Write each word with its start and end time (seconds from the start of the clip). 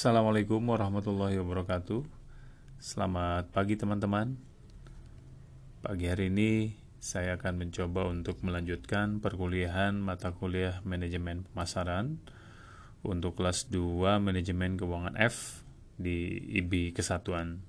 Assalamualaikum 0.00 0.64
warahmatullahi 0.64 1.36
wabarakatuh. 1.44 2.08
Selamat 2.80 3.52
pagi 3.52 3.76
teman-teman. 3.76 4.32
Pagi 5.84 6.08
hari 6.08 6.32
ini 6.32 6.72
saya 6.96 7.36
akan 7.36 7.60
mencoba 7.60 8.08
untuk 8.08 8.40
melanjutkan 8.40 9.20
perkuliahan 9.20 10.00
mata 10.00 10.32
kuliah 10.32 10.80
manajemen 10.88 11.44
pemasaran 11.52 12.16
untuk 13.04 13.36
kelas 13.36 13.68
2 13.68 14.24
manajemen 14.24 14.80
keuangan 14.80 15.20
F 15.20 15.68
di 16.00 16.48
IB 16.48 16.96
Kesatuan. 16.96 17.60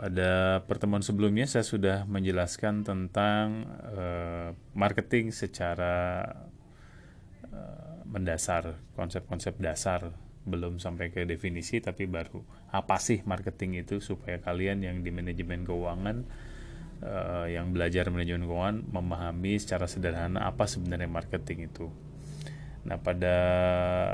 Pada 0.00 0.64
pertemuan 0.64 1.04
sebelumnya 1.04 1.44
saya 1.44 1.68
sudah 1.68 2.08
menjelaskan 2.08 2.88
tentang 2.88 3.68
uh, 3.92 4.56
marketing 4.72 5.28
secara 5.28 6.24
uh, 7.52 8.00
mendasar, 8.08 8.80
konsep-konsep 8.96 9.60
dasar 9.60 10.24
belum 10.46 10.78
sampai 10.78 11.10
ke 11.10 11.26
definisi 11.26 11.82
tapi 11.82 12.06
baru 12.06 12.40
apa 12.70 12.96
sih 13.02 13.26
marketing 13.26 13.82
itu 13.82 13.98
supaya 13.98 14.38
kalian 14.38 14.86
yang 14.86 15.02
di 15.02 15.10
manajemen 15.10 15.66
keuangan 15.66 16.22
uh, 17.02 17.46
yang 17.50 17.74
belajar 17.74 18.08
manajemen 18.08 18.46
keuangan 18.46 18.78
memahami 18.88 19.58
secara 19.58 19.90
sederhana 19.90 20.46
apa 20.46 20.64
sebenarnya 20.64 21.10
marketing 21.10 21.68
itu. 21.68 21.90
Nah, 22.86 23.02
pada 23.02 23.36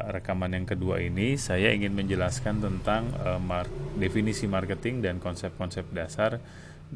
rekaman 0.08 0.56
yang 0.56 0.64
kedua 0.64 1.04
ini 1.04 1.36
saya 1.36 1.76
ingin 1.76 1.92
menjelaskan 1.92 2.64
tentang 2.64 3.12
uh, 3.20 3.36
mar 3.36 3.68
definisi 4.00 4.48
marketing 4.48 5.04
dan 5.04 5.20
konsep-konsep 5.20 5.92
dasar 5.92 6.40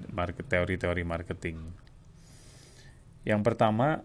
market 0.08 0.48
teori-teori 0.48 1.04
marketing. 1.04 1.60
Yang 3.28 3.40
pertama 3.44 4.00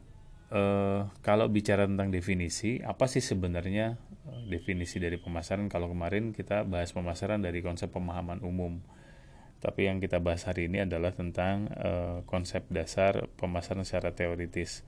uh, 0.52 1.08
kalau 1.24 1.48
bicara 1.48 1.88
tentang 1.88 2.12
definisi, 2.12 2.84
apa 2.84 3.08
sih 3.08 3.24
sebenarnya 3.24 3.96
definisi 4.50 5.02
dari 5.02 5.18
pemasaran? 5.18 5.68
Kalau 5.72 5.90
kemarin 5.90 6.34
kita 6.36 6.64
bahas 6.68 6.94
pemasaran 6.94 7.42
dari 7.42 7.60
konsep 7.66 7.90
pemahaman 7.90 8.42
umum, 8.46 8.82
tapi 9.62 9.86
yang 9.86 10.02
kita 10.02 10.18
bahas 10.18 10.50
hari 10.50 10.66
ini 10.66 10.86
adalah 10.86 11.14
tentang 11.14 11.70
uh, 11.78 12.26
konsep 12.26 12.66
dasar 12.74 13.30
pemasaran 13.38 13.86
secara 13.86 14.10
teoritis. 14.14 14.82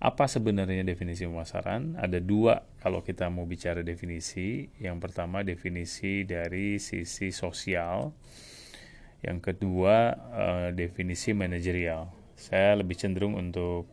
Apa 0.00 0.28
sebenarnya 0.28 0.84
definisi 0.84 1.24
pemasaran? 1.24 1.96
Ada 1.96 2.20
dua 2.20 2.64
kalau 2.80 3.00
kita 3.00 3.28
mau 3.32 3.48
bicara 3.48 3.80
definisi. 3.80 4.68
Yang 4.80 4.96
pertama 5.00 5.40
definisi 5.40 6.24
dari 6.28 6.76
sisi 6.76 7.32
sosial, 7.32 8.12
yang 9.24 9.40
kedua 9.40 9.96
uh, 10.12 10.68
definisi 10.72 11.32
manajerial. 11.32 12.12
Saya 12.34 12.76
lebih 12.80 12.98
cenderung 12.98 13.38
untuk 13.38 13.88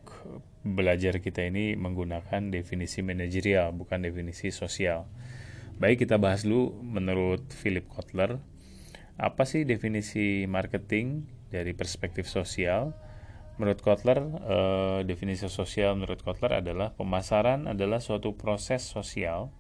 belajar 0.62 1.18
kita 1.22 1.46
ini 1.50 1.74
menggunakan 1.74 2.54
definisi 2.54 3.02
manajerial 3.02 3.74
bukan 3.74 4.06
definisi 4.06 4.54
sosial. 4.54 5.10
Baik 5.82 6.06
kita 6.06 6.22
bahas 6.22 6.46
dulu 6.46 6.78
menurut 6.86 7.50
Philip 7.50 7.90
Kotler 7.90 8.38
apa 9.22 9.44
sih 9.46 9.66
definisi 9.66 10.46
marketing 10.46 11.26
dari 11.50 11.74
perspektif 11.78 12.26
sosial? 12.26 12.94
Menurut 13.62 13.82
Kotler, 13.86 14.18
eh, 14.22 15.00
definisi 15.06 15.46
sosial 15.46 15.94
menurut 15.94 16.26
Kotler 16.26 16.62
adalah 16.66 16.98
pemasaran 16.98 17.70
adalah 17.70 18.02
suatu 18.02 18.34
proses 18.34 18.82
sosial 18.82 19.54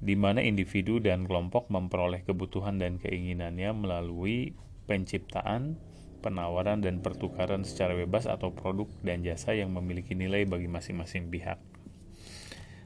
di 0.00 0.16
mana 0.16 0.40
individu 0.40 1.02
dan 1.02 1.28
kelompok 1.28 1.68
memperoleh 1.68 2.24
kebutuhan 2.24 2.80
dan 2.80 2.96
keinginannya 2.96 3.74
melalui 3.76 4.56
penciptaan, 4.88 5.76
penawaran 6.20 6.84
dan 6.84 7.00
pertukaran 7.00 7.64
secara 7.64 7.96
bebas 7.96 8.28
atau 8.28 8.52
produk 8.52 8.86
dan 9.00 9.24
jasa 9.24 9.56
yang 9.56 9.72
memiliki 9.72 10.12
nilai 10.12 10.44
bagi 10.44 10.68
masing-masing 10.68 11.32
pihak. 11.32 11.58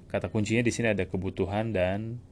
Kata 0.08 0.30
kuncinya 0.30 0.62
di 0.62 0.70
sini 0.70 0.94
ada 0.94 1.10
kebutuhan 1.10 1.74
dan 1.74 2.22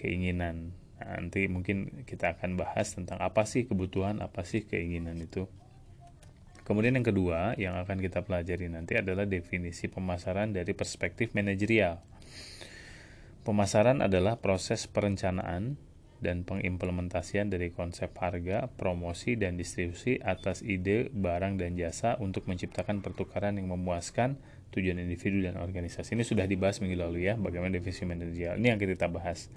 keinginan. 0.00 0.72
Nah, 0.96 1.20
nanti 1.20 1.44
mungkin 1.52 2.04
kita 2.08 2.36
akan 2.36 2.56
bahas 2.56 2.96
tentang 2.96 3.20
apa 3.20 3.44
sih 3.44 3.68
kebutuhan, 3.68 4.24
apa 4.24 4.40
sih 4.44 4.64
keinginan 4.64 5.20
itu. 5.20 5.44
Kemudian 6.64 6.96
yang 6.96 7.04
kedua 7.04 7.58
yang 7.60 7.76
akan 7.76 7.98
kita 8.00 8.24
pelajari 8.24 8.72
nanti 8.72 8.96
adalah 8.96 9.28
definisi 9.28 9.90
pemasaran 9.92 10.56
dari 10.56 10.72
perspektif 10.72 11.36
manajerial. 11.36 12.00
Pemasaran 13.42 14.04
adalah 14.04 14.38
proses 14.38 14.84
perencanaan, 14.86 15.80
dan 16.20 16.44
pengimplementasian 16.44 17.48
dari 17.48 17.72
konsep 17.72 18.12
harga, 18.20 18.68
promosi, 18.68 19.34
dan 19.40 19.56
distribusi 19.56 20.20
atas 20.20 20.60
ide, 20.60 21.08
barang, 21.10 21.56
dan 21.56 21.74
jasa 21.74 22.20
untuk 22.20 22.44
menciptakan 22.44 23.00
pertukaran 23.00 23.56
yang 23.56 23.72
memuaskan 23.72 24.36
tujuan 24.70 25.00
individu 25.00 25.42
dan 25.42 25.56
organisasi. 25.56 26.14
Ini 26.14 26.24
sudah 26.24 26.44
dibahas 26.44 26.78
minggu 26.84 27.00
lalu 27.00 27.26
ya, 27.26 27.34
bagaimana 27.40 27.74
definisi 27.74 28.04
manajerial. 28.04 28.60
Ini 28.60 28.76
yang 28.76 28.78
kita 28.78 29.08
bahas. 29.08 29.48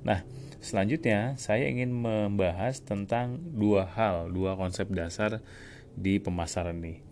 Nah, 0.00 0.24
selanjutnya 0.64 1.36
saya 1.36 1.68
ingin 1.68 1.92
membahas 1.92 2.80
tentang 2.80 3.38
dua 3.40 3.84
hal, 3.84 4.32
dua 4.32 4.56
konsep 4.56 4.88
dasar 4.90 5.44
di 5.92 6.16
pemasaran 6.16 6.80
ini. 6.80 7.04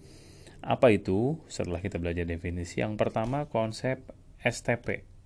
Apa 0.65 0.91
itu? 0.91 1.38
Setelah 1.47 1.78
kita 1.78 2.00
belajar 2.00 2.26
definisi, 2.26 2.82
yang 2.82 2.99
pertama 2.99 3.47
konsep 3.47 4.03
STP 4.43 5.18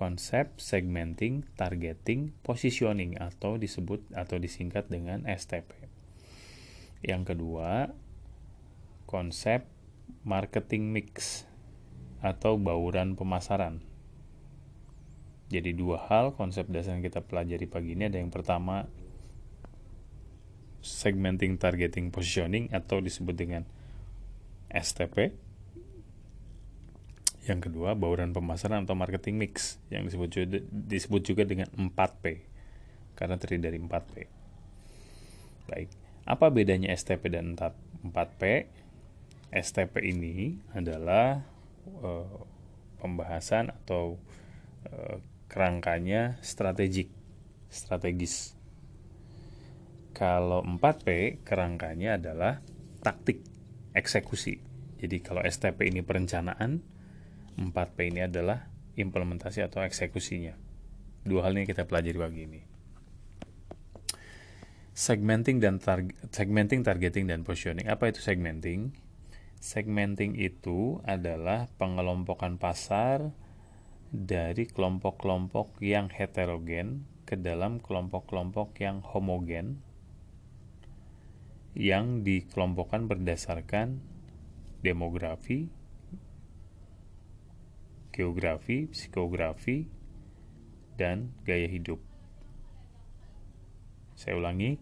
konsep 0.00 0.56
segmenting, 0.56 1.44
targeting, 1.60 2.32
positioning 2.40 3.20
atau 3.20 3.60
disebut 3.60 4.00
atau 4.16 4.40
disingkat 4.40 4.88
dengan 4.88 5.28
STP. 5.28 5.68
Yang 7.04 7.36
kedua, 7.36 7.92
konsep 9.04 9.68
marketing 10.24 10.88
mix 10.88 11.44
atau 12.24 12.56
bauran 12.56 13.12
pemasaran. 13.12 13.84
Jadi 15.52 15.76
dua 15.76 16.08
hal 16.08 16.32
konsep 16.32 16.64
dasar 16.72 16.96
yang 16.96 17.04
kita 17.04 17.20
pelajari 17.20 17.68
pagi 17.68 17.92
ini 17.92 18.08
ada 18.08 18.16
yang 18.16 18.32
pertama 18.32 18.88
segmenting, 20.80 21.60
targeting, 21.60 22.08
positioning 22.08 22.72
atau 22.72 23.04
disebut 23.04 23.36
dengan 23.36 23.68
STP 24.72 25.36
yang 27.50 27.58
kedua, 27.58 27.98
bauran 27.98 28.30
pemasaran 28.30 28.86
atau 28.86 28.94
marketing 28.94 29.42
mix 29.42 29.82
yang 29.90 30.06
disebut 30.06 30.30
juga, 30.30 30.62
disebut 30.70 31.22
juga 31.26 31.42
dengan 31.42 31.66
4P 31.74 32.24
karena 33.18 33.34
terdiri 33.36 33.66
dari 33.66 33.78
4P. 33.82 34.14
Baik, 35.66 35.90
apa 36.24 36.46
bedanya 36.54 36.94
STP 36.94 37.34
dan 37.34 37.58
4P? 37.58 38.42
STP 39.50 40.14
ini 40.14 40.62
adalah 40.70 41.42
uh, 42.06 42.38
pembahasan 43.02 43.74
atau 43.74 44.14
uh, 44.86 45.18
kerangkanya 45.50 46.38
strategik, 46.46 47.10
strategis. 47.66 48.54
Kalau 50.14 50.62
4P 50.62 51.42
kerangkanya 51.42 52.14
adalah 52.14 52.62
taktik, 53.02 53.42
eksekusi. 53.90 54.62
Jadi 55.02 55.16
kalau 55.18 55.42
STP 55.42 55.90
ini 55.90 56.06
perencanaan, 56.06 56.78
4P 57.58 57.98
ini 58.12 58.26
adalah 58.26 58.70
implementasi 58.94 59.64
atau 59.64 59.82
eksekusinya. 59.82 60.54
Dua 61.24 61.46
hal 61.46 61.56
ini 61.56 61.66
kita 61.66 61.88
pelajari 61.88 62.18
pagi 62.18 62.42
ini. 62.46 62.60
Segmenting 64.94 65.62
dan 65.64 65.80
target, 65.80 66.12
segmenting, 66.28 66.84
targeting 66.84 67.24
dan 67.24 67.40
positioning. 67.40 67.88
Apa 67.88 68.12
itu 68.12 68.20
segmenting? 68.20 68.92
Segmenting 69.60 70.36
itu 70.36 71.00
adalah 71.04 71.68
pengelompokan 71.80 72.60
pasar 72.60 73.32
dari 74.10 74.66
kelompok-kelompok 74.66 75.78
yang 75.84 76.10
heterogen 76.10 77.06
ke 77.24 77.38
dalam 77.38 77.78
kelompok-kelompok 77.78 78.74
yang 78.82 79.04
homogen 79.06 79.78
yang 81.78 82.26
dikelompokkan 82.26 83.06
berdasarkan 83.06 84.02
demografi, 84.82 85.70
geografi, 88.20 88.84
psikografi, 88.92 89.88
dan 91.00 91.32
gaya 91.48 91.64
hidup. 91.64 91.96
Saya 94.12 94.36
ulangi, 94.36 94.76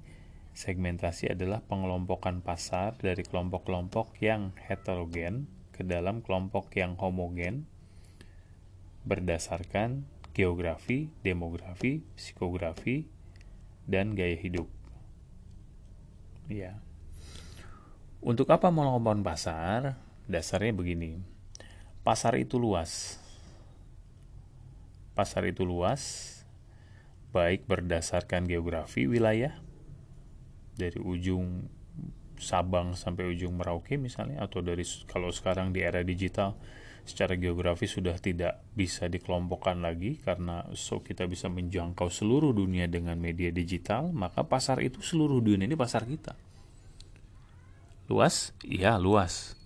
segmentasi 0.58 1.38
adalah 1.38 1.62
pengelompokan 1.62 2.42
pasar 2.42 2.98
dari 2.98 3.22
kelompok-kelompok 3.22 4.18
yang 4.18 4.50
heterogen 4.58 5.46
ke 5.70 5.86
dalam 5.86 6.26
kelompok 6.26 6.74
yang 6.74 6.98
homogen 6.98 7.70
berdasarkan 9.06 10.02
geografi, 10.34 11.14
demografi, 11.22 12.02
psikografi, 12.18 13.06
dan 13.86 14.18
gaya 14.18 14.34
hidup. 14.34 14.66
Ya. 16.50 16.82
Untuk 18.18 18.50
apa 18.50 18.74
mengelompokkan 18.74 19.22
pasar? 19.22 19.94
Dasarnya 20.26 20.74
begini. 20.74 21.22
Pasar 22.02 22.34
itu 22.34 22.58
luas 22.58 23.22
pasar 25.18 25.50
itu 25.50 25.66
luas, 25.66 26.30
baik 27.34 27.66
berdasarkan 27.66 28.46
geografi 28.46 29.10
wilayah, 29.10 29.58
dari 30.78 31.02
ujung 31.02 31.66
Sabang 32.38 32.94
sampai 32.94 33.34
ujung 33.34 33.58
Merauke 33.58 33.98
misalnya, 33.98 34.46
atau 34.46 34.62
dari 34.62 34.86
kalau 35.10 35.34
sekarang 35.34 35.74
di 35.74 35.82
era 35.82 36.06
digital 36.06 36.54
secara 37.02 37.34
geografi 37.34 37.90
sudah 37.90 38.14
tidak 38.22 38.62
bisa 38.78 39.10
dikelompokkan 39.10 39.82
lagi 39.82 40.22
karena 40.22 40.62
so 40.78 41.02
kita 41.02 41.26
bisa 41.26 41.50
menjangkau 41.50 42.06
seluruh 42.06 42.54
dunia 42.54 42.86
dengan 42.86 43.18
media 43.18 43.50
digital, 43.50 44.14
maka 44.14 44.46
pasar 44.46 44.78
itu 44.86 45.02
seluruh 45.02 45.42
dunia 45.42 45.66
ini 45.66 45.74
pasar 45.74 46.06
kita. 46.06 46.38
Luas? 48.06 48.54
Iya, 48.62 49.02
luas. 49.02 49.58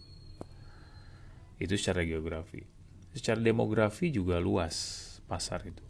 Itu 1.60 1.76
secara 1.76 2.08
geografi. 2.08 2.64
Secara 3.12 3.36
demografi 3.44 4.08
juga 4.08 4.40
luas 4.40 5.11
pasar 5.32 5.64
itu. 5.64 5.80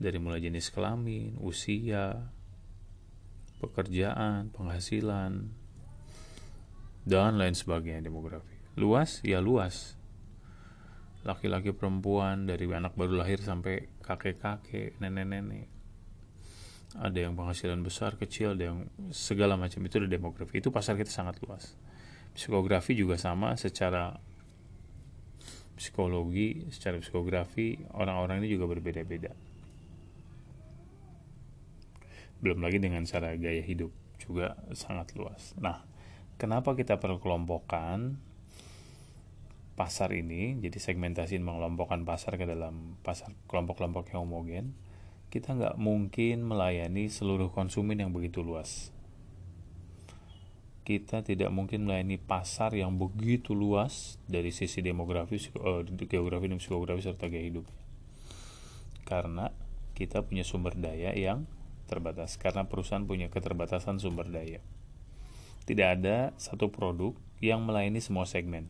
Dari 0.00 0.16
mulai 0.16 0.40
jenis 0.40 0.72
kelamin, 0.72 1.36
usia, 1.44 2.32
pekerjaan, 3.60 4.48
penghasilan, 4.56 5.52
dan 7.04 7.32
lain 7.36 7.52
sebagainya 7.52 8.08
demografi. 8.08 8.56
Luas? 8.80 9.20
Ya 9.20 9.44
luas 9.44 10.00
laki-laki 11.20 11.76
perempuan 11.76 12.48
dari 12.48 12.64
anak 12.72 12.96
baru 12.96 13.20
lahir 13.20 13.44
sampai 13.44 13.92
kakek-kakek, 14.00 14.96
nenek-nenek. 15.00 15.68
Ada 16.96 17.28
yang 17.30 17.38
penghasilan 17.38 17.84
besar, 17.86 18.18
kecil, 18.18 18.58
ada 18.58 18.72
yang 18.72 18.78
segala 19.14 19.54
macam 19.54 19.78
itu 19.84 20.00
ada 20.00 20.10
demografi. 20.10 20.58
Itu 20.58 20.74
pasar 20.74 20.98
kita 20.98 21.12
sangat 21.12 21.38
luas. 21.44 21.76
Psikografi 22.34 22.96
juga 22.98 23.20
sama 23.20 23.54
secara 23.54 24.16
psikologi, 25.80 26.68
secara 26.68 27.00
psikografi 27.00 27.80
orang-orang 27.96 28.44
ini 28.44 28.52
juga 28.52 28.68
berbeda-beda. 28.68 29.32
Belum 32.44 32.60
lagi 32.60 32.76
dengan 32.76 33.08
cara 33.08 33.32
gaya 33.40 33.64
hidup 33.64 33.88
juga 34.20 34.60
sangat 34.76 35.16
luas. 35.16 35.56
Nah, 35.56 35.80
kenapa 36.36 36.76
kita 36.76 37.00
perlu 37.00 37.16
kelompokan 37.16 38.20
pasar 39.72 40.12
ini, 40.12 40.60
jadi 40.60 40.76
segmentasi 40.76 41.40
mengelompokkan 41.40 42.04
pasar 42.04 42.36
ke 42.36 42.44
dalam 42.44 43.00
pasar 43.00 43.32
kelompok-kelompok 43.48 44.12
yang 44.12 44.28
homogen, 44.28 44.76
kita 45.32 45.56
nggak 45.56 45.80
mungkin 45.80 46.44
melayani 46.44 47.08
seluruh 47.08 47.48
konsumen 47.48 47.96
yang 47.96 48.12
begitu 48.12 48.44
luas. 48.44 48.92
Kita 50.90 51.22
tidak 51.22 51.54
mungkin 51.54 51.86
melayani 51.86 52.18
pasar 52.18 52.74
yang 52.74 52.98
begitu 52.98 53.54
luas 53.54 54.18
dari 54.26 54.50
sisi 54.50 54.82
demografi, 54.82 55.38
uh, 55.62 55.86
geografi 55.86 56.50
dan 56.50 56.58
psikografi 56.58 57.06
serta 57.06 57.30
gaya 57.30 57.46
hidup. 57.46 57.62
Karena 59.06 59.54
kita 59.94 60.26
punya 60.26 60.42
sumber 60.42 60.74
daya 60.74 61.14
yang 61.14 61.46
terbatas. 61.86 62.34
Karena 62.42 62.66
perusahaan 62.66 63.06
punya 63.06 63.30
keterbatasan 63.30 64.02
sumber 64.02 64.26
daya. 64.26 64.58
Tidak 65.62 65.86
ada 65.86 66.34
satu 66.34 66.74
produk 66.74 67.14
yang 67.38 67.62
melayani 67.62 68.02
semua 68.02 68.26
segmen 68.26 68.66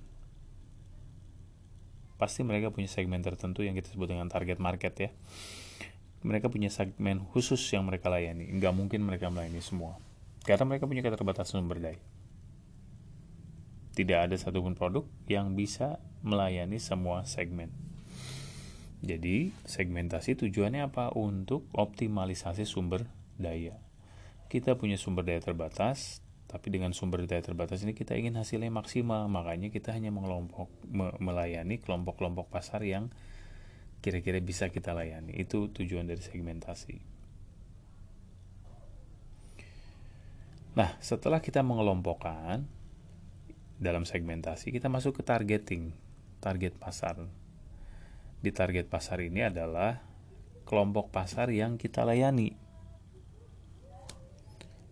pasti 2.21 2.45
mereka 2.45 2.69
punya 2.69 2.85
segmen 2.85 3.25
tertentu 3.25 3.65
yang 3.65 3.73
kita 3.73 3.97
sebut 3.97 4.13
dengan 4.13 4.29
target 4.29 4.61
market 4.61 4.93
ya 4.93 5.11
mereka 6.21 6.53
punya 6.53 6.69
segmen 6.69 7.25
khusus 7.33 7.65
yang 7.73 7.89
mereka 7.89 8.13
layani 8.13 8.45
nggak 8.61 8.77
mungkin 8.77 9.09
mereka 9.09 9.33
melayani 9.33 9.65
semua 9.65 9.97
karena 10.45 10.65
mereka 10.65 10.89
punya 10.89 11.05
keterbatasan 11.05 11.65
sumber 11.65 11.79
daya. 11.81 12.01
Tidak 13.97 14.19
ada 14.31 14.37
satupun 14.39 14.79
produk 14.79 15.05
yang 15.29 15.53
bisa 15.59 16.01
melayani 16.25 16.81
semua 16.81 17.27
segmen. 17.29 17.69
Jadi 19.01 19.53
segmentasi 19.65 20.37
tujuannya 20.37 20.89
apa? 20.89 21.13
Untuk 21.17 21.65
optimalisasi 21.73 22.69
sumber 22.69 23.09
daya. 23.41 23.81
Kita 24.49 24.77
punya 24.77 25.01
sumber 25.01 25.25
daya 25.25 25.41
terbatas 25.41 26.21
tapi 26.51 26.67
dengan 26.75 26.91
sumber 26.91 27.31
daya 27.31 27.47
terbatas 27.47 27.87
ini 27.87 27.95
kita 27.95 28.19
ingin 28.19 28.35
hasilnya 28.35 28.75
maksimal, 28.75 29.31
makanya 29.31 29.71
kita 29.71 29.95
hanya 29.95 30.11
mengelompok 30.11 30.67
me, 30.91 31.15
melayani 31.23 31.79
kelompok-kelompok 31.79 32.51
pasar 32.51 32.83
yang 32.83 33.07
kira-kira 34.03 34.43
bisa 34.43 34.67
kita 34.67 34.91
layani. 34.91 35.31
Itu 35.31 35.71
tujuan 35.71 36.11
dari 36.11 36.19
segmentasi. 36.19 37.20
Nah, 40.77 40.95
setelah 41.03 41.43
kita 41.43 41.65
mengelompokkan 41.67 42.67
dalam 43.81 44.07
segmentasi, 44.07 44.71
kita 44.71 44.87
masuk 44.87 45.19
ke 45.19 45.23
targeting, 45.27 45.95
target 46.39 46.79
pasar. 46.79 47.19
Di 48.41 48.51
target 48.55 48.87
pasar 48.87 49.21
ini 49.21 49.45
adalah 49.45 50.01
kelompok 50.65 51.11
pasar 51.11 51.51
yang 51.51 51.77
kita 51.77 52.07
layani 52.07 52.71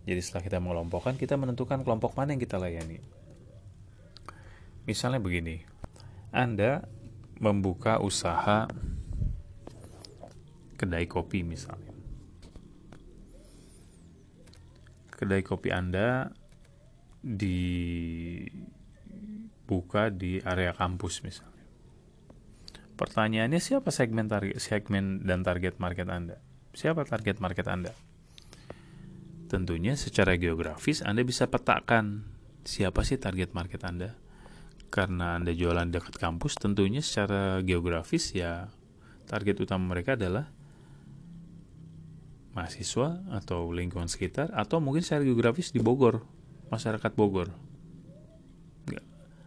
jadi 0.09 0.25
setelah 0.25 0.41
kita 0.41 0.57
mengelompokkan, 0.57 1.21
kita 1.21 1.37
menentukan 1.37 1.85
kelompok 1.85 2.17
mana 2.17 2.33
yang 2.33 2.41
kita 2.41 2.57
layani. 2.57 2.97
Misalnya 4.89 5.21
begini, 5.21 5.61
Anda 6.33 6.89
membuka 7.37 8.01
usaha 8.01 8.65
kedai 10.81 11.05
kopi 11.05 11.45
misalnya. 11.45 11.93
Kedai 15.19 15.43
kopi 15.43 15.67
Anda 15.75 16.31
dibuka 17.19 18.47
di 20.07 20.39
area 20.39 20.71
kampus 20.71 21.19
misalnya. 21.27 21.59
Pertanyaannya 22.95 23.59
siapa 23.59 23.91
segmen 23.91 24.31
target 24.31 24.63
segmen 24.63 25.27
dan 25.27 25.43
target 25.43 25.75
market 25.83 26.07
Anda? 26.07 26.39
Siapa 26.71 27.03
target 27.03 27.43
market 27.43 27.67
Anda? 27.67 27.91
Tentunya 29.51 29.99
secara 29.99 30.39
geografis 30.39 31.03
Anda 31.03 31.27
bisa 31.27 31.51
petakan 31.51 32.23
siapa 32.63 33.03
sih 33.03 33.19
target 33.19 33.51
market 33.51 33.83
Anda. 33.83 34.15
Karena 34.87 35.35
Anda 35.35 35.51
jualan 35.51 35.91
dekat 35.91 36.15
kampus, 36.15 36.55
tentunya 36.55 37.03
secara 37.03 37.59
geografis 37.59 38.31
ya 38.31 38.71
target 39.27 39.59
utama 39.61 39.91
mereka 39.91 40.15
adalah 40.15 40.49
mahasiswa 42.59 43.23
atau 43.31 43.71
lingkungan 43.71 44.11
sekitar 44.11 44.51
atau 44.51 44.83
mungkin 44.83 44.99
secara 44.99 45.23
geografis 45.23 45.71
di 45.71 45.79
Bogor, 45.79 46.27
masyarakat 46.67 47.11
Bogor. 47.15 47.47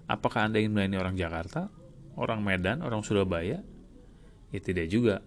Apakah 0.08 0.48
Anda 0.48 0.64
ingin 0.64 0.72
melayani 0.72 0.96
orang 0.96 1.16
Jakarta, 1.20 1.68
orang 2.16 2.40
Medan, 2.40 2.80
orang 2.80 3.04
Surabaya? 3.04 3.60
Ya 4.48 4.60
tidak 4.60 4.88
juga. 4.88 5.20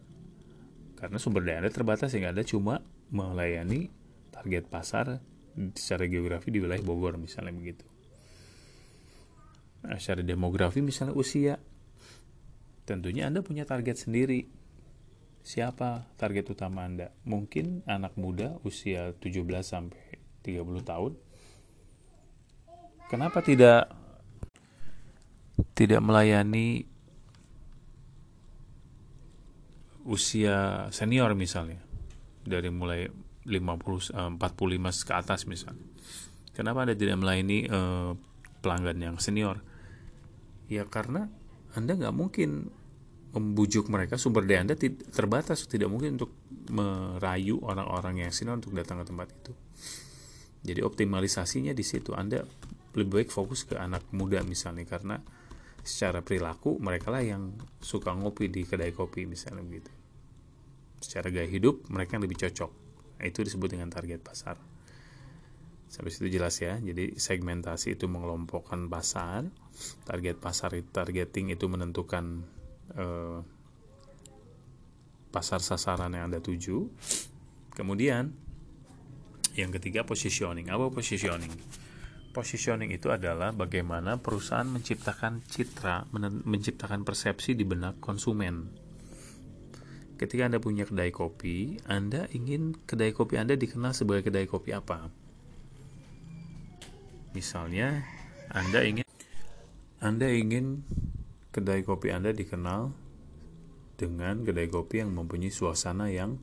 Karena 0.97 1.21
sumber 1.21 1.45
daya 1.45 1.61
Anda 1.61 1.73
terbatas 1.73 2.13
sehingga 2.13 2.33
Anda 2.33 2.41
cuma 2.41 2.81
melayani 3.13 3.93
target 4.33 4.65
pasar 4.65 5.21
secara 5.77 6.09
geografi 6.09 6.49
di 6.49 6.59
wilayah 6.61 6.81
Bogor 6.81 7.21
misalnya 7.21 7.53
begitu. 7.53 7.85
Nah, 9.85 10.01
secara 10.01 10.25
demografi 10.25 10.81
misalnya 10.81 11.13
usia, 11.13 11.61
tentunya 12.89 13.29
Anda 13.29 13.45
punya 13.45 13.69
target 13.69 14.01
sendiri. 14.01 14.49
Siapa 15.45 16.09
target 16.17 16.57
utama 16.57 16.89
Anda? 16.89 17.13
Mungkin 17.21 17.85
anak 17.85 18.17
muda 18.17 18.57
usia 18.65 19.13
17 19.13 19.45
sampai 19.61 20.17
30 20.41 20.81
tahun. 20.81 21.13
Kenapa 23.13 23.45
tidak 23.45 23.93
tidak 25.77 26.01
melayani 26.01 26.89
usia 30.09 30.89
senior 30.89 31.37
misalnya? 31.37 31.77
Dari 32.41 32.73
mulai 32.73 33.05
50 33.45 34.41
45 34.41 34.41
eh, 34.41 34.93
ke 35.05 35.13
atas 35.13 35.45
misalnya. 35.45 35.85
Kenapa 36.57 36.89
Anda 36.89 36.97
tidak 36.97 37.21
melayani 37.21 37.69
uh, 37.69 38.17
pelanggan 38.65 38.97
yang 38.97 39.15
senior? 39.21 39.61
Ya 40.65 40.89
karena 40.89 41.29
Anda 41.77 41.93
nggak 41.93 42.17
mungkin 42.17 42.73
membujuk 43.35 43.91
mereka 43.91 44.15
sumber 44.15 44.47
daya 44.47 44.63
Anda 44.63 44.79
terbatas. 45.11 45.67
Tidak 45.67 45.91
mungkin 45.91 46.15
untuk 46.15 46.31
merayu 46.71 47.59
orang-orang 47.61 48.25
yang 48.25 48.31
senior 48.31 48.55
untuk 48.57 48.71
datang 48.71 49.03
ke 49.03 49.05
tempat 49.11 49.27
itu. 49.29 49.53
Jadi 50.65 50.81
optimalisasinya 50.81 51.75
di 51.75 51.83
situ. 51.83 52.15
Anda 52.15 52.41
lebih 52.95 53.21
baik 53.21 53.29
fokus 53.29 53.67
ke 53.67 53.75
anak 53.75 54.07
muda 54.15 54.39
misalnya 54.41 54.87
karena 54.87 55.19
secara 55.85 56.23
perilaku 56.25 56.81
mereka 56.81 57.13
lah 57.13 57.21
yang 57.21 57.53
suka 57.77 58.15
ngopi 58.15 58.49
di 58.49 58.65
kedai 58.65 58.95
kopi 58.95 59.27
misalnya 59.29 59.61
begitu. 59.61 59.91
Secara 61.03 61.29
gaya 61.29 61.45
hidup 61.45 61.85
mereka 61.91 62.17
yang 62.17 62.25
lebih 62.25 62.39
cocok. 62.39 62.71
Itu 63.21 63.45
disebut 63.45 63.77
dengan 63.77 63.91
target 63.93 64.23
pasar. 64.23 64.57
Sampai 65.85 66.09
situ 66.09 66.27
jelas 66.33 66.57
ya. 66.57 66.81
Jadi 66.81 67.19
segmentasi 67.19 67.93
itu 67.99 68.09
mengelompokkan 68.09 68.89
pasar. 68.89 69.45
Target 70.07 70.41
pasar 70.41 70.73
targeting 70.89 71.53
itu 71.53 71.69
menentukan 71.69 72.41
eh, 72.93 73.39
pasar 75.33 75.59
sasaran 75.59 76.13
yang 76.13 76.29
anda 76.29 76.39
tuju 76.39 76.85
kemudian 77.75 78.45
yang 79.55 79.71
ketiga 79.71 80.03
positioning. 80.03 80.67
Apa 80.67 80.91
positioning? 80.91 81.51
Positioning 82.35 82.91
itu 82.91 83.07
adalah 83.07 83.55
bagaimana 83.55 84.19
perusahaan 84.19 84.67
menciptakan 84.67 85.39
citra 85.47 86.11
menciptakan 86.43 87.07
persepsi 87.07 87.55
di 87.55 87.63
benak 87.63 88.03
konsumen. 88.03 88.67
Ketika 90.15 90.47
Anda 90.47 90.59
punya 90.59 90.83
kedai 90.87 91.11
kopi, 91.11 91.79
Anda 91.87 92.27
ingin 92.31 92.75
kedai 92.87 93.15
kopi 93.15 93.39
Anda 93.39 93.55
dikenal 93.55 93.95
sebagai 93.95 94.31
kedai 94.31 94.47
kopi 94.47 94.75
apa? 94.75 95.07
Misalnya, 97.35 98.03
Anda 98.51 98.83
ingin 98.83 99.07
Anda 99.99 100.27
ingin 100.31 100.83
kedai 101.55 101.87
kopi 101.87 102.11
Anda 102.11 102.35
dikenal 102.35 102.91
dengan 103.95 104.43
kedai 104.43 104.67
kopi 104.67 104.99
yang 104.99 105.15
mempunyai 105.15 105.55
suasana 105.55 106.11
yang 106.11 106.35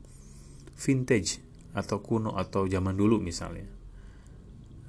vintage 0.73 1.37
atau 1.77 2.01
kuno 2.01 2.33
atau 2.33 2.65
zaman 2.65 2.97
dulu 2.97 3.21
misalnya. 3.21 3.69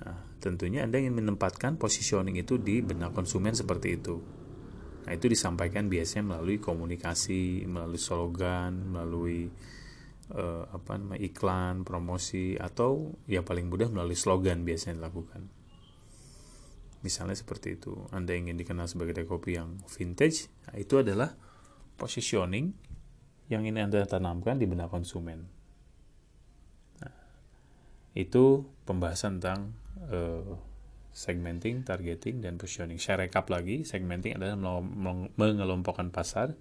Nah, 0.01 0.17
tentunya 0.41 0.89
Anda 0.89 0.97
ingin 1.05 1.21
menempatkan 1.21 1.77
positioning 1.77 2.41
itu 2.41 2.57
di 2.57 2.81
benak 2.81 3.13
konsumen 3.13 3.53
seperti 3.53 4.01
itu. 4.01 4.17
Nah, 5.05 5.13
itu 5.13 5.29
disampaikan 5.29 5.93
biasanya 5.93 6.37
melalui 6.37 6.57
komunikasi, 6.57 7.69
melalui 7.69 8.01
slogan, 8.01 8.97
melalui 8.97 9.53
uh, 10.33 10.65
apa 10.73 10.97
namanya 10.97 11.21
iklan, 11.21 11.85
promosi 11.85 12.57
atau 12.57 13.13
ya 13.29 13.45
paling 13.45 13.69
mudah 13.69 13.93
melalui 13.93 14.17
slogan 14.17 14.65
biasanya 14.65 15.05
dilakukan. 15.05 15.64
Misalnya 17.05 17.37
seperti 17.37 17.77
itu, 17.77 18.09
Anda 18.17 18.33
ingin 18.33 18.57
dikenal 18.57 18.89
sebagai 18.89 19.29
kopi 19.29 19.61
yang 19.61 19.77
vintage, 19.85 20.49
nah 20.65 20.81
itu 20.81 21.05
adalah 21.05 21.37
positioning 22.01 22.73
yang 23.53 23.69
ini 23.69 23.85
Anda 23.85 24.09
tanamkan 24.09 24.57
di 24.57 24.65
benak 24.65 24.89
konsumen. 24.89 25.45
Nah, 27.05 27.17
itu 28.17 28.65
pembahasan 28.89 29.37
tentang 29.37 29.77
uh, 30.09 30.57
segmenting, 31.13 31.85
targeting, 31.85 32.41
dan 32.41 32.57
positioning. 32.57 32.97
Saya 32.97 33.29
rekap 33.29 33.53
lagi, 33.53 33.85
segmenting 33.85 34.41
adalah 34.41 34.81
mengelompokkan 35.37 36.09
pasar 36.09 36.57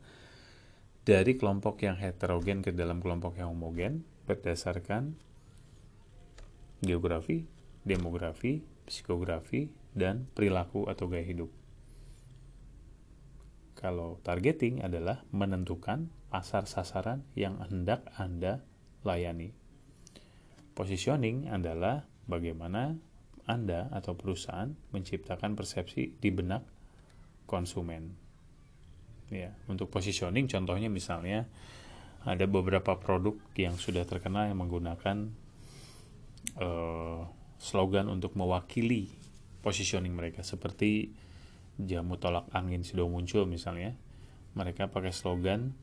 dari 1.07 1.39
kelompok 1.39 1.83
yang 1.83 1.95
heterogen 1.95 2.59
ke 2.63 2.75
dalam 2.75 2.99
kelompok 2.99 3.39
yang 3.39 3.51
homogen 3.55 4.03
berdasarkan 4.27 5.15
geografi, 6.83 7.47
demografi, 7.83 8.63
psikografi, 8.87 9.67
dan 9.93 10.29
perilaku 10.33 10.89
atau 10.89 11.09
gaya 11.09 11.25
hidup. 11.25 11.49
Kalau 13.77 14.21
targeting 14.23 14.81
adalah 14.81 15.25
menentukan 15.33 16.07
pasar 16.31 16.65
sasaran 16.65 17.25
yang 17.37 17.61
hendak 17.61 18.05
Anda 18.15 18.63
layani. 19.03 19.53
Positioning 20.73 21.51
adalah 21.51 22.07
bagaimana 22.25 22.97
anda 23.43 23.91
atau 23.91 24.15
perusahaan 24.15 24.71
menciptakan 24.95 25.53
persepsi 25.59 26.15
di 26.15 26.29
benak 26.31 26.63
konsumen. 27.43 28.15
Ya, 29.27 29.51
untuk 29.67 29.91
positioning 29.91 30.47
contohnya 30.47 30.87
misalnya 30.87 31.49
ada 32.23 32.47
beberapa 32.47 32.95
produk 32.95 33.35
yang 33.59 33.75
sudah 33.75 34.07
terkenal 34.07 34.47
yang 34.47 34.63
menggunakan 34.63 35.27
uh, 36.55 37.27
slogan 37.59 38.07
untuk 38.07 38.39
mewakili 38.39 39.11
positioning 39.63 40.11
mereka. 40.11 40.43
Seperti 40.43 41.15
jamu 41.79 42.19
tolak 42.21 42.51
angin 42.53 42.85
sudah 42.85 43.07
muncul 43.09 43.49
misalnya 43.49 43.97
mereka 44.53 44.85
pakai 44.91 45.09
slogan 45.09 45.73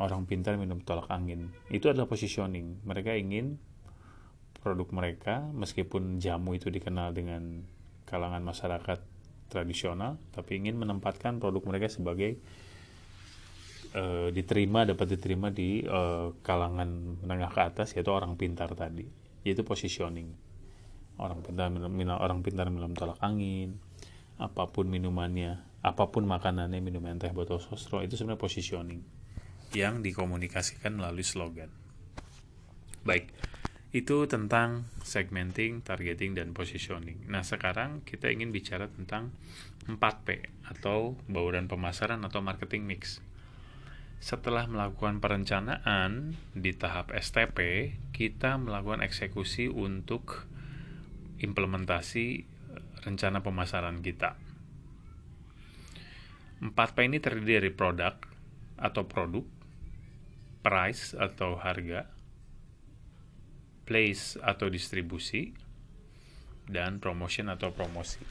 orang 0.00 0.24
pintar 0.24 0.56
minum 0.56 0.80
tolak 0.80 1.10
angin. 1.12 1.52
Itu 1.68 1.92
adalah 1.92 2.08
positioning. 2.08 2.86
Mereka 2.86 3.16
ingin 3.18 3.60
produk 4.62 4.88
mereka 4.94 5.44
meskipun 5.52 6.22
jamu 6.22 6.56
itu 6.56 6.72
dikenal 6.72 7.12
dengan 7.12 7.64
kalangan 8.06 8.42
masyarakat 8.42 8.98
tradisional 9.46 10.18
tapi 10.34 10.58
ingin 10.58 10.74
menempatkan 10.74 11.38
produk 11.38 11.62
mereka 11.70 11.86
sebagai 11.86 12.34
uh, 13.94 14.28
diterima 14.34 14.82
dapat 14.82 15.06
diterima 15.14 15.54
di 15.54 15.86
uh, 15.86 16.34
kalangan 16.42 17.22
menengah 17.22 17.50
ke 17.52 17.60
atas 17.62 17.94
yaitu 17.94 18.10
orang 18.12 18.34
pintar 18.38 18.72
tadi. 18.72 19.06
Yaitu 19.46 19.62
positioning 19.62 20.45
orang 21.16 21.40
pintar 21.40 21.68
minum, 21.72 21.92
orang 22.16 22.40
pintar 22.44 22.68
minum 22.68 22.92
tolak 22.92 23.20
angin 23.24 23.80
apa 24.36 24.68
pun 24.68 24.84
minumannya 24.88 25.64
apa 25.80 26.12
pun 26.12 26.28
makanannya 26.28 26.82
minum 26.84 27.04
teh 27.16 27.32
botol 27.32 27.56
sosro 27.62 28.04
itu 28.04 28.20
sebenarnya 28.20 28.42
positioning 28.42 29.00
yang 29.72 30.04
dikomunikasikan 30.04 30.92
melalui 30.92 31.24
slogan 31.24 31.72
baik 33.06 33.32
itu 33.96 34.28
tentang 34.28 34.92
segmenting, 35.00 35.80
targeting, 35.80 36.36
dan 36.36 36.52
positioning. 36.52 37.16
Nah, 37.32 37.40
sekarang 37.40 38.04
kita 38.04 38.28
ingin 38.28 38.52
bicara 38.52 38.92
tentang 38.92 39.32
4P 39.88 40.52
atau 40.68 41.16
bauran 41.30 41.64
pemasaran 41.64 42.20
atau 42.20 42.44
marketing 42.44 42.84
mix. 42.84 43.24
Setelah 44.20 44.68
melakukan 44.68 45.24
perencanaan 45.24 46.36
di 46.52 46.76
tahap 46.76 47.14
STP, 47.16 47.92
kita 48.12 48.60
melakukan 48.60 49.00
eksekusi 49.00 49.72
untuk 49.72 50.44
implementasi 51.40 52.44
rencana 53.04 53.44
pemasaran 53.44 54.00
kita. 54.00 54.36
4P 56.56 56.96
ini 57.04 57.18
terdiri 57.20 57.68
dari 57.68 57.70
produk 57.72 58.16
atau 58.80 59.04
produk, 59.04 59.44
price 60.64 61.12
atau 61.12 61.60
harga, 61.60 62.08
place 63.84 64.40
atau 64.40 64.66
distribusi, 64.72 65.52
dan 66.66 66.98
promotion 66.98 67.52
atau 67.52 67.70
promosi. 67.70 68.24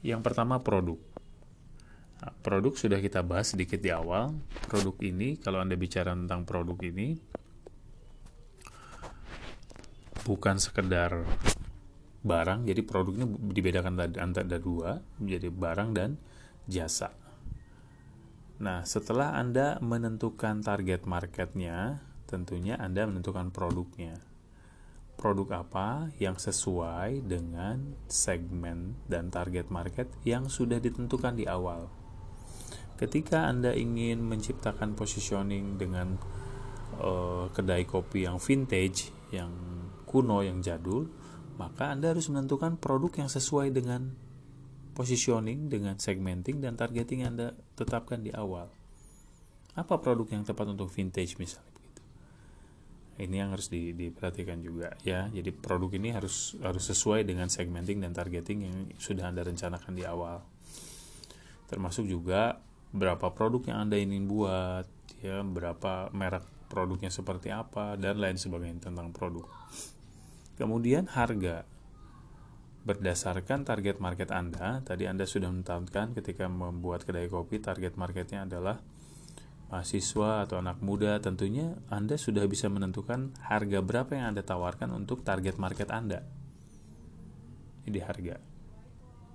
Yang 0.00 0.20
pertama 0.24 0.62
produk. 0.62 0.96
Nah, 2.22 2.32
produk 2.40 2.72
sudah 2.72 3.02
kita 3.02 3.20
bahas 3.20 3.52
sedikit 3.52 3.82
di 3.82 3.92
awal. 3.92 4.32
Produk 4.70 4.96
ini, 5.04 5.36
kalau 5.36 5.60
Anda 5.60 5.76
bicara 5.76 6.16
tentang 6.16 6.48
produk 6.48 6.78
ini, 6.80 7.20
bukan 10.24 10.56
sekedar 10.56 11.20
barang, 12.24 12.64
jadi 12.64 12.80
produk 12.82 13.14
ini 13.20 13.26
dibedakan 13.52 14.00
antara 14.16 14.56
dua, 14.56 14.98
menjadi 15.20 15.52
barang 15.52 15.90
dan 15.92 16.16
jasa. 16.64 17.12
Nah, 18.64 18.82
setelah 18.88 19.36
Anda 19.36 19.76
menentukan 19.84 20.64
target 20.64 21.04
marketnya, 21.04 22.00
tentunya 22.24 22.80
Anda 22.80 23.04
menentukan 23.04 23.52
produknya 23.52 24.16
produk 25.14 25.64
apa 25.64 26.10
yang 26.18 26.36
sesuai 26.36 27.24
dengan 27.24 27.94
segmen 28.10 28.98
dan 29.06 29.30
target 29.30 29.70
market 29.70 30.10
yang 30.26 30.50
sudah 30.50 30.82
ditentukan 30.82 31.38
di 31.38 31.46
awal. 31.46 31.86
Ketika 32.98 33.50
Anda 33.50 33.74
ingin 33.74 34.22
menciptakan 34.22 34.94
positioning 34.94 35.78
dengan 35.78 36.14
uh, 36.98 37.50
kedai 37.50 37.82
kopi 37.86 38.26
yang 38.26 38.38
vintage, 38.38 39.10
yang 39.34 39.50
kuno, 40.06 40.46
yang 40.46 40.62
jadul, 40.62 41.10
maka 41.54 41.90
Anda 41.90 42.14
harus 42.14 42.26
menentukan 42.30 42.78
produk 42.78 43.24
yang 43.24 43.30
sesuai 43.30 43.70
dengan 43.74 44.14
positioning, 44.94 45.70
dengan 45.70 45.98
segmenting 45.98 46.62
dan 46.62 46.78
targeting 46.78 47.26
yang 47.26 47.38
Anda 47.38 47.54
tetapkan 47.74 48.22
di 48.22 48.30
awal. 48.34 48.70
Apa 49.74 49.98
produk 49.98 50.30
yang 50.30 50.46
tepat 50.46 50.70
untuk 50.70 50.86
vintage 50.90 51.34
misalnya? 51.38 51.74
ini 53.18 53.38
yang 53.38 53.54
harus 53.54 53.70
di, 53.70 53.94
diperhatikan 53.94 54.58
juga 54.58 54.98
ya 55.06 55.30
jadi 55.30 55.54
produk 55.54 55.94
ini 55.94 56.10
harus 56.10 56.58
harus 56.58 56.82
sesuai 56.90 57.22
dengan 57.22 57.46
segmenting 57.46 58.02
dan 58.02 58.10
targeting 58.10 58.66
yang 58.66 58.76
sudah 58.98 59.30
anda 59.30 59.46
rencanakan 59.46 59.92
di 59.94 60.02
awal 60.02 60.42
termasuk 61.70 62.10
juga 62.10 62.58
berapa 62.90 63.30
produk 63.30 63.70
yang 63.70 63.78
anda 63.86 63.96
ingin 63.98 64.26
buat 64.26 64.86
ya 65.22 65.46
berapa 65.46 66.10
merek 66.10 66.42
produknya 66.66 67.10
seperti 67.10 67.54
apa 67.54 67.94
dan 67.94 68.18
lain 68.18 68.34
sebagainya 68.34 68.90
tentang 68.90 69.14
produk 69.14 69.46
kemudian 70.56 71.10
harga 71.10 71.66
berdasarkan 72.84 73.64
target 73.64 73.96
market 73.98 74.28
anda 74.28 74.84
tadi 74.84 75.08
anda 75.08 75.24
sudah 75.24 75.48
menetapkan 75.48 76.12
ketika 76.12 76.46
membuat 76.46 77.08
kedai 77.08 77.26
kopi 77.32 77.58
target 77.58 77.96
marketnya 77.96 78.44
adalah 78.44 78.78
mahasiswa 79.74 80.46
atau 80.46 80.62
anak 80.62 80.78
muda, 80.84 81.18
tentunya 81.18 81.74
Anda 81.90 82.14
sudah 82.14 82.46
bisa 82.46 82.70
menentukan 82.70 83.34
harga 83.42 83.82
berapa 83.82 84.14
yang 84.14 84.30
Anda 84.30 84.46
tawarkan 84.46 84.94
untuk 84.94 85.26
target 85.26 85.58
market 85.58 85.90
Anda. 85.90 86.22
Ini 87.82 87.98
harga. 87.98 88.36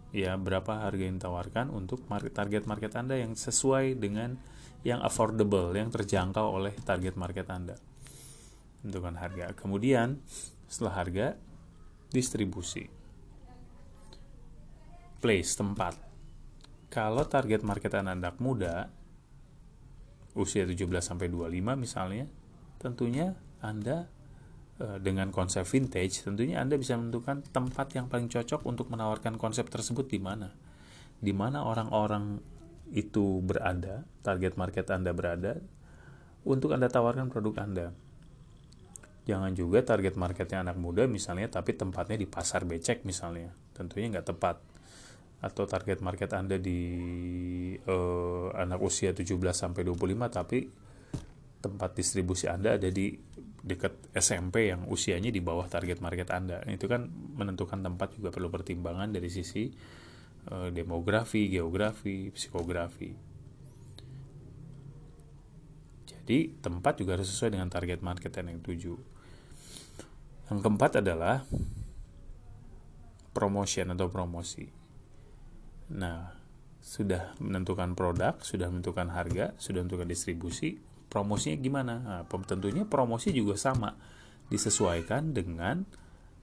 Ya, 0.09 0.33
berapa 0.39 0.89
harga 0.89 1.03
yang 1.05 1.21
ditawarkan 1.21 1.69
untuk 1.69 2.07
target 2.07 2.65
market 2.65 2.95
Anda 2.95 3.19
yang 3.19 3.37
sesuai 3.37 3.99
dengan 3.99 4.39
yang 4.81 5.03
affordable, 5.03 5.75
yang 5.75 5.91
terjangkau 5.91 6.55
oleh 6.55 6.73
target 6.81 7.19
market 7.19 7.45
Anda. 7.51 7.75
Tentukan 8.79 9.19
harga. 9.19 9.53
Kemudian, 9.53 10.23
setelah 10.69 11.01
harga, 11.01 11.27
distribusi. 12.13 12.85
Place, 15.19 15.57
tempat. 15.57 15.97
Kalau 16.93 17.25
target 17.25 17.65
market 17.65 17.91
anak 17.97 18.39
muda, 18.39 18.87
usia 20.37 20.63
17 20.63 20.87
sampai 21.01 21.27
25 21.27 21.75
misalnya, 21.75 22.25
tentunya 22.79 23.35
Anda 23.59 24.07
eh, 24.79 24.97
dengan 25.01 25.33
konsep 25.33 25.67
vintage, 25.67 26.23
tentunya 26.23 26.61
Anda 26.61 26.79
bisa 26.79 26.95
menentukan 26.95 27.43
tempat 27.51 27.97
yang 27.97 28.07
paling 28.07 28.31
cocok 28.31 28.63
untuk 28.63 28.87
menawarkan 28.93 29.35
konsep 29.35 29.67
tersebut 29.67 30.07
di 30.07 30.21
mana. 30.21 30.53
Di 31.19 31.35
mana 31.35 31.67
orang-orang 31.67 32.39
itu 32.95 33.43
berada, 33.43 34.07
target 34.23 34.55
market 34.55 34.87
Anda 34.89 35.11
berada, 35.11 35.59
untuk 36.47 36.71
Anda 36.71 36.87
tawarkan 36.87 37.27
produk 37.27 37.67
Anda. 37.67 37.87
Jangan 39.29 39.53
juga 39.53 39.85
target 39.85 40.17
marketnya 40.17 40.65
anak 40.65 40.81
muda 40.81 41.05
misalnya, 41.05 41.53
tapi 41.53 41.77
tempatnya 41.77 42.17
di 42.17 42.25
pasar 42.25 42.65
becek 42.65 43.05
misalnya. 43.05 43.53
Tentunya 43.77 44.09
nggak 44.17 44.29
tepat. 44.35 44.57
atau 45.39 45.63
target 45.63 46.03
market 46.03 46.35
Anda 46.35 46.59
di 46.59 46.83
uh, 47.87 48.51
anak 48.59 48.83
usia 48.83 49.15
17 49.15 49.39
sampai 49.55 49.87
25 49.87 50.27
tapi 50.27 50.67
tempat 51.63 51.95
distribusi 51.95 52.51
Anda 52.51 52.75
ada 52.75 52.91
di 52.91 53.15
dekat 53.63 54.15
SMP 54.15 54.71
yang 54.71 54.87
usianya 54.87 55.31
di 55.31 55.39
bawah 55.39 55.67
target 55.67 56.03
market 56.03 56.31
Anda. 56.31 56.59
Itu 56.67 56.87
kan 56.91 57.07
menentukan 57.39 57.79
tempat 57.83 58.19
juga 58.19 58.35
perlu 58.35 58.51
pertimbangan 58.51 59.15
dari 59.15 59.31
sisi 59.31 59.71
uh, 60.51 60.71
demografi, 60.71 61.51
geografi, 61.51 62.31
psikografi. 62.31 63.11
Jadi 66.03 66.37
tempat 66.59 66.99
juga 66.99 67.15
harus 67.19 67.31
sesuai 67.31 67.55
dengan 67.55 67.71
target 67.71 67.99
market 68.03 68.31
yang 68.35 68.59
tuju. 68.59 69.18
Yang 70.49 70.59
keempat 70.65 71.05
adalah 71.05 71.45
promotion 73.29 73.93
atau 73.93 74.09
promosi. 74.09 74.65
Nah, 75.93 76.33
sudah 76.81 77.37
menentukan 77.37 77.93
produk, 77.93 78.41
sudah 78.41 78.65
menentukan 78.73 79.13
harga, 79.13 79.53
sudah 79.61 79.85
menentukan 79.85 80.09
distribusi, 80.09 80.81
promosinya 81.05 81.57
gimana? 81.61 81.93
Nah, 82.01 82.21
tentunya 82.25 82.81
promosi 82.89 83.29
juga 83.29 83.61
sama, 83.61 83.93
disesuaikan 84.49 85.37
dengan 85.37 85.85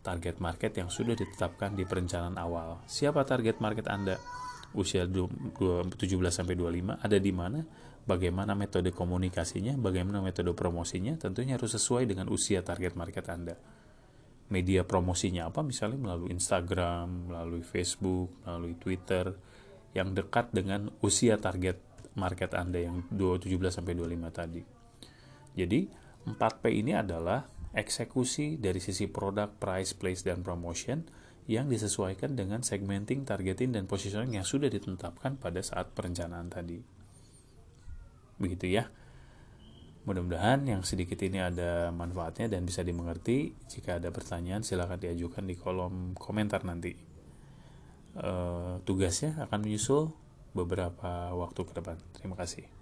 target 0.07 0.39
market 0.39 0.79
yang 0.79 0.87
sudah 0.87 1.19
ditetapkan 1.19 1.75
di 1.75 1.83
perencanaan 1.83 2.39
awal. 2.39 2.87
Siapa 2.87 3.27
target 3.27 3.59
market 3.59 3.91
Anda? 3.91 4.23
Usia 4.79 5.03
17 5.03 5.99
sampai 6.31 6.55
25 6.55 7.03
ada 7.03 7.19
di 7.19 7.33
mana? 7.35 7.59
Bagaimana 8.07 8.55
metode 8.55 8.95
komunikasinya, 8.95 9.75
bagaimana 9.75 10.23
metode 10.23 10.55
promosinya, 10.55 11.19
tentunya 11.19 11.59
harus 11.59 11.75
sesuai 11.75 12.07
dengan 12.07 12.31
usia 12.31 12.63
target 12.63 12.95
market 12.95 13.27
Anda 13.27 13.59
media 14.47 14.87
promosinya 14.87 15.51
apa 15.51 15.63
misalnya 15.67 15.99
melalui 15.99 16.31
Instagram, 16.31 17.31
melalui 17.31 17.63
Facebook, 17.67 18.31
melalui 18.47 18.79
Twitter 18.79 19.35
yang 19.97 20.13
dekat 20.13 20.53
dengan 20.55 20.93
usia 21.03 21.41
target 21.41 21.81
market 22.17 22.55
Anda 22.57 22.85
yang 22.85 23.05
17 23.13 23.49
sampai 23.69 23.93
25 23.97 24.31
tadi. 24.33 24.63
Jadi 25.57 25.81
4P 26.27 26.63
ini 26.73 26.93
adalah 26.93 27.45
eksekusi 27.77 28.57
dari 28.57 28.81
sisi 28.81 29.07
produk, 29.07 29.53
price, 29.53 29.93
place, 29.93 30.25
dan 30.25 30.41
promotion 30.41 31.05
yang 31.47 31.71
disesuaikan 31.71 32.35
dengan 32.35 32.65
segmenting, 32.67 33.23
targeting, 33.23 33.71
dan 33.71 33.87
positioning 33.87 34.35
yang 34.35 34.47
sudah 34.47 34.67
ditetapkan 34.67 35.39
pada 35.39 35.63
saat 35.63 35.95
perencanaan 35.95 36.51
tadi. 36.51 36.79
Begitu 38.37 38.67
ya. 38.67 38.91
Mudah-mudahan 40.07 40.63
yang 40.71 40.87
sedikit 40.87 41.19
ini 41.27 41.43
ada 41.43 41.91
manfaatnya 41.91 42.47
dan 42.47 42.63
bisa 42.63 42.87
dimengerti. 42.87 43.59
Jika 43.67 43.99
ada 43.99 44.15
pertanyaan 44.15 44.63
silahkan 44.63 45.03
diajukan 45.03 45.43
di 45.43 45.59
kolom 45.59 46.15
komentar 46.15 46.63
nanti. 46.63 46.95
E, 48.15 48.31
tugasnya 48.87 49.35
akan 49.51 49.67
menyusul 49.67 50.15
beberapa 50.55 51.35
waktu 51.35 51.61
ke 51.67 51.73
depan. 51.75 51.99
Terima 52.15 52.39
kasih. 52.39 52.76